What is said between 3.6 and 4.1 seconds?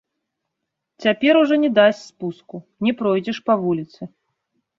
вуліцы.